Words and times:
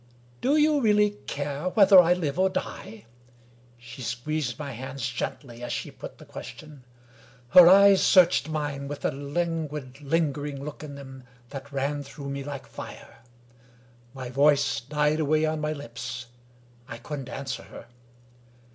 Do 0.41 0.57
you 0.57 0.81
really 0.81 1.11
care 1.27 1.69
whether 1.69 1.99
I 1.99 2.13
live 2.13 2.39
or 2.39 2.49
die?" 2.49 3.05
She 3.77 4.01
squeezed 4.01 4.57
my 4.57 4.71
hands 4.71 5.07
gently 5.07 5.63
as 5.63 5.71
she 5.71 5.91
put 5.91 6.17
the 6.17 6.25
question: 6.25 6.83
her 7.49 7.67
eyes 7.69 8.01
searched 8.03 8.49
mine 8.49 8.87
with 8.87 9.05
a 9.05 9.11
languid, 9.11 10.01
linger 10.01 10.47
ing 10.47 10.63
look 10.65 10.81
in 10.83 10.95
them 10.95 11.23
that 11.49 11.71
ran 11.71 12.01
through 12.01 12.31
me 12.31 12.43
like 12.43 12.65
fire. 12.65 13.19
My 14.15 14.29
voice 14.31 14.79
died 14.79 15.19
away 15.19 15.45
on 15.45 15.61
my 15.61 15.71
lips; 15.71 16.25
I 16.87 16.97
couldn't 16.97 17.29
answer 17.29 17.61
her. 17.61 17.85